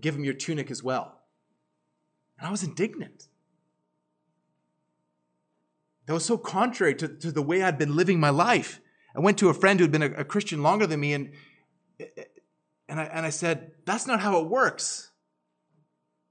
[0.00, 1.20] give him your tunic as well.
[2.38, 3.28] And I was indignant.
[6.06, 8.80] That was so contrary to, to the way I'd been living my life.
[9.14, 11.32] I went to a friend who had been a, a Christian longer than me, and,
[12.88, 15.10] and, I, and I said, That's not how it works.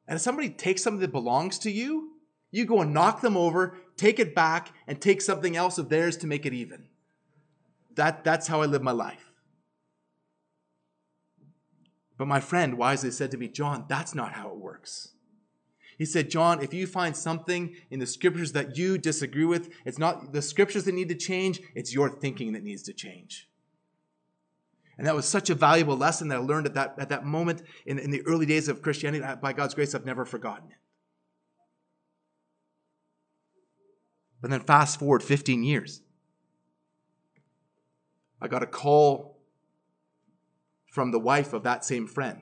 [0.07, 2.13] And if somebody takes something that belongs to you,
[2.49, 6.17] you go and knock them over, take it back, and take something else of theirs
[6.17, 6.87] to make it even.
[7.97, 9.31] That, that's how I live my life.
[12.17, 15.09] But my friend wisely said to me, John, that's not how it works.
[15.97, 19.97] He said, John, if you find something in the scriptures that you disagree with, it's
[19.97, 23.49] not the scriptures that need to change, it's your thinking that needs to change.
[24.97, 27.63] And that was such a valuable lesson that I learned at that, at that moment
[27.85, 29.23] in, in the early days of Christianity.
[29.41, 30.77] By God's grace, I've never forgotten it.
[34.41, 36.01] But then fast forward 15 years.
[38.41, 39.39] I got a call
[40.91, 42.41] from the wife of that same friend.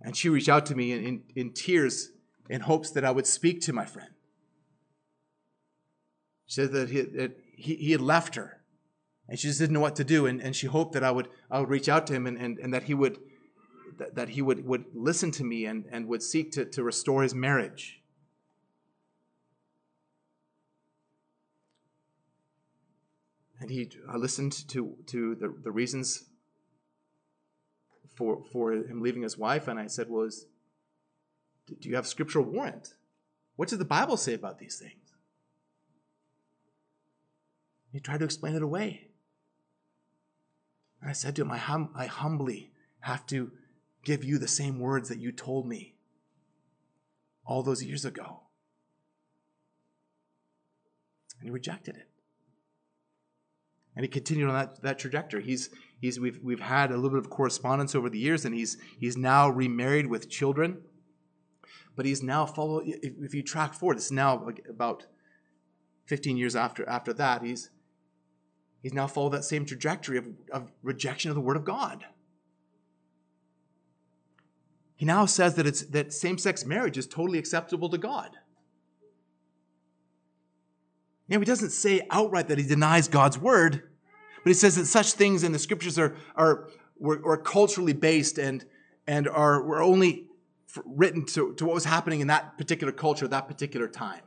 [0.00, 2.10] And she reached out to me in, in, in, tears
[2.50, 4.10] in hopes that I would speak to my friend.
[6.46, 8.60] She said that he, that he, he had left her
[9.28, 10.26] and she just didn't know what to do.
[10.26, 12.58] And, and she hoped that I would, I would reach out to him and, and,
[12.58, 13.18] and that he would,
[14.12, 17.34] that, he would, would listen to me and, and would seek to, to restore his
[17.34, 18.02] marriage.
[23.60, 26.24] And he I listened to to the, the reasons
[28.14, 30.28] for for him leaving his wife, and I said, "Well,
[31.66, 32.94] do you have scriptural warrant?
[33.56, 35.14] What does the Bible say about these things?"
[37.92, 39.08] He tried to explain it away.
[41.00, 43.52] And I said to him, I, hum, I humbly have to
[44.02, 45.94] give you the same words that you told me
[47.46, 48.40] all those years ago.
[51.38, 52.08] And he rejected it
[53.96, 55.44] and he continued on that, that trajectory.
[55.44, 55.70] He's,
[56.00, 59.16] he's, we've, we've had a little bit of correspondence over the years, and he's, he's
[59.16, 60.78] now remarried with children.
[61.96, 62.82] But he's now follow.
[62.84, 65.06] If, if you track forward, it's now about
[66.06, 67.42] 15 years after after that.
[67.42, 67.70] He's
[68.82, 72.04] he's now followed that same trajectory of, of rejection of the Word of God.
[74.96, 78.36] He now says that it's that same-sex marriage is totally acceptable to God.
[81.28, 83.82] Know, he doesn't say outright that he denies God's word,
[84.42, 86.68] but he says that such things in the scriptures are, are,
[86.98, 88.64] were, culturally based and,
[89.06, 90.26] and are, were only
[90.84, 94.20] written to, to what was happening in that particular culture, at that particular time.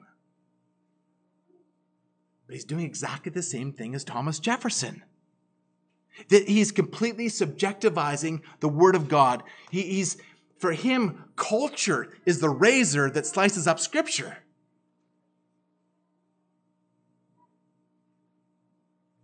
[2.48, 5.04] But he's doing exactly the same thing as Thomas Jefferson.
[6.30, 9.43] That he's completely subjectivizing the word of God.
[9.70, 10.18] He, he's,
[10.58, 14.38] for him, culture is the razor that slices up scripture.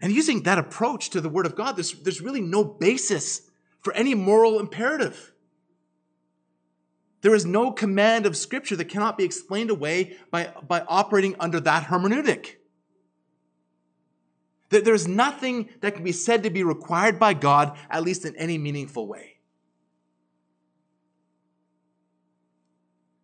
[0.04, 3.50] And using that approach to the Word of God, there's, there's really no basis
[3.80, 5.32] for any moral imperative.
[7.22, 11.62] There is no command of Scripture that cannot be explained away by, by operating under
[11.62, 12.56] that hermeneutic.
[14.68, 18.58] There's nothing that can be said to be required by God, at least in any
[18.58, 19.38] meaningful way.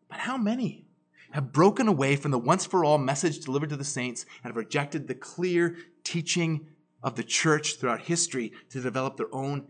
[0.07, 0.85] But how many
[1.31, 4.57] have broken away from the once for all message delivered to the saints and have
[4.57, 6.67] rejected the clear teaching
[7.03, 9.67] of the church throughout history to develop their own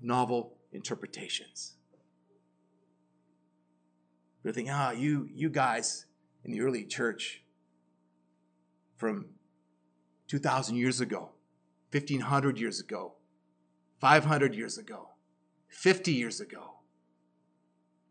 [0.00, 1.74] novel interpretations.
[4.42, 6.06] They're thinking, ah, you, you guys
[6.44, 7.42] in the early church
[8.96, 9.26] from
[10.28, 11.30] 2,000 years ago,
[11.90, 13.14] 1,500 years ago,
[14.00, 15.10] 500 years ago,
[15.68, 16.74] 50 years ago.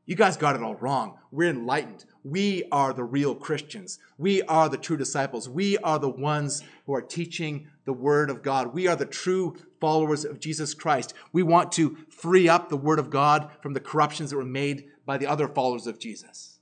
[0.06, 1.18] You guys got it all wrong.
[1.32, 2.06] We're enlightened.
[2.24, 3.98] We are the real Christians.
[4.18, 5.50] We are the true disciples.
[5.50, 8.74] We are the ones who are teaching the Word of God.
[8.74, 11.14] We are the true followers of Jesus Christ.
[11.32, 14.86] We want to free up the Word of God from the corruptions that were made
[15.06, 16.60] by the other followers of Jesus.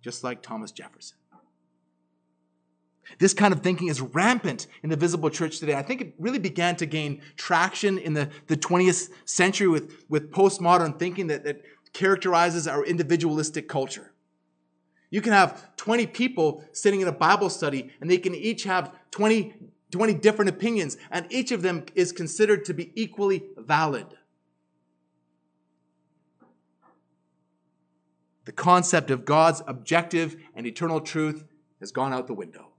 [0.00, 1.16] Just like Thomas Jefferson.
[3.18, 5.74] This kind of thinking is rampant in the visible church today.
[5.74, 10.30] I think it really began to gain traction in the, the 20th century with, with
[10.32, 14.12] postmodern thinking that, that characterizes our individualistic culture.
[15.10, 18.92] You can have 20 people sitting in a Bible study, and they can each have
[19.12, 19.54] 20,
[19.92, 24.06] 20 different opinions, and each of them is considered to be equally valid.
[28.44, 31.44] The concept of God's objective and eternal truth
[31.80, 32.73] has gone out the window.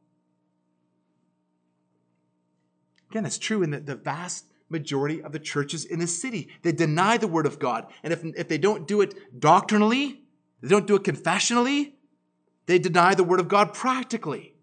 [3.11, 6.49] Again, it's true in the, the vast majority of the churches in the city.
[6.63, 7.87] They deny the word of God.
[8.03, 10.23] And if, if they don't do it doctrinally,
[10.61, 11.95] they don't do it confessionally,
[12.65, 14.55] they deny the word of God practically.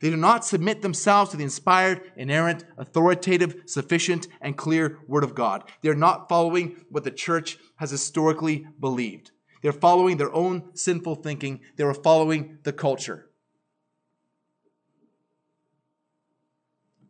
[0.00, 5.34] They do not submit themselves to the inspired, inerrant, authoritative, sufficient, and clear word of
[5.34, 5.62] God.
[5.80, 9.30] They're not following what the church has historically believed.
[9.62, 11.60] They're following their own sinful thinking.
[11.76, 13.30] They're following the culture.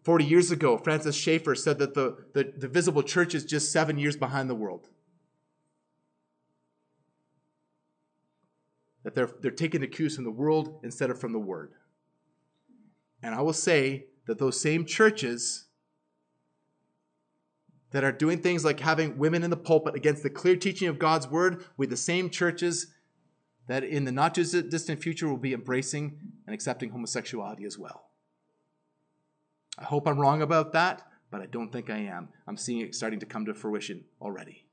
[0.02, 3.98] 40 years ago, Francis Schaeffer said that the, the, the visible church is just seven
[3.98, 4.88] years behind the world.
[9.04, 11.72] That they're, they're taking the cues from the world instead of from the word.
[13.22, 15.66] And I will say that those same churches
[17.92, 20.98] that are doing things like having women in the pulpit against the clear teaching of
[20.98, 22.88] God's word with the same churches
[23.68, 28.11] that in the not too distant future will be embracing and accepting homosexuality as well.
[29.78, 32.28] I hope I'm wrong about that, but I don't think I am.
[32.46, 34.66] I'm seeing it starting to come to fruition already.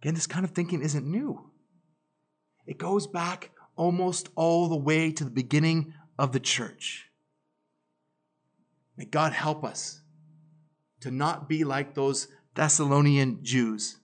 [0.00, 1.50] Again, this kind of thinking isn't new.
[2.66, 7.10] It goes back almost all the way to the beginning of the church.
[8.96, 10.02] May God help us
[11.00, 13.98] to not be like those Thessalonian Jews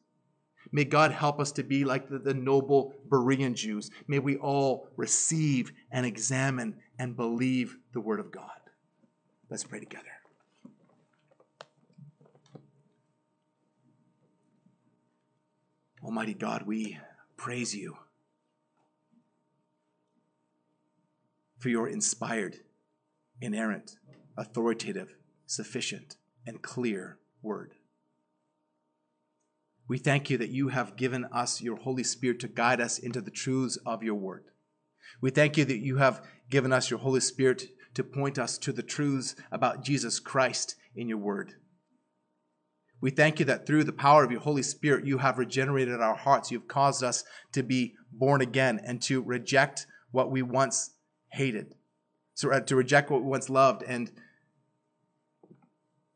[0.75, 3.93] May God help us to be like the, the noble Berean Jews.
[4.09, 8.51] May we all receive and examine and believe the Word of God.
[9.49, 10.09] Let's pray together.
[16.03, 16.99] Almighty God, we
[17.37, 17.97] praise you
[21.61, 22.57] for your inspired,
[23.41, 23.97] inerrant,
[24.37, 25.14] authoritative,
[25.47, 27.75] sufficient, and clear word.
[29.89, 33.20] We thank you that you have given us your Holy Spirit to guide us into
[33.20, 34.45] the truths of your word.
[35.20, 38.72] We thank you that you have given us your Holy Spirit to point us to
[38.72, 41.55] the truths about Jesus Christ in your word.
[43.01, 46.14] We thank you that through the power of your Holy Spirit, you have regenerated our
[46.14, 46.51] hearts.
[46.51, 47.22] You've caused us
[47.53, 50.93] to be born again and to reject what we once
[51.32, 51.74] hated,
[52.32, 54.11] so uh, to reject what we once loved and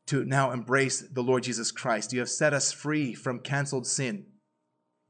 [0.09, 2.13] to now embrace the Lord Jesus Christ.
[2.13, 4.25] You have set us free from canceled sin.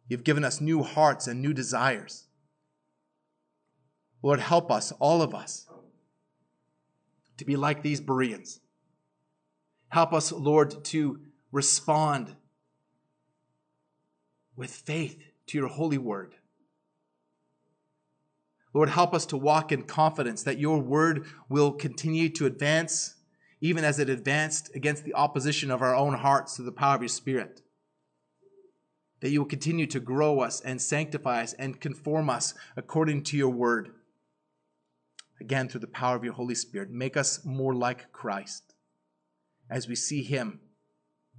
[0.10, 2.28] You've given us new hearts and new desires.
[4.22, 5.68] Lord, help us, all of us,
[7.38, 8.60] to be like these Bereans.
[9.88, 11.22] Help us, Lord, to
[11.54, 12.36] respond
[14.58, 16.36] with faith to your holy word.
[18.74, 23.16] Lord, help us to walk in confidence that your word will continue to advance
[23.62, 27.02] even as it advanced against the opposition of our own hearts through the power of
[27.02, 27.62] your Spirit.
[29.22, 33.38] That you will continue to grow us and sanctify us and conform us according to
[33.38, 33.90] your word.
[35.42, 38.74] Again, through the power of your Holy Spirit, make us more like Christ
[39.70, 40.62] as we see him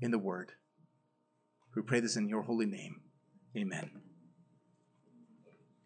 [0.01, 0.53] in the word.
[1.75, 3.01] We pray this in your holy name.
[3.57, 3.91] Amen.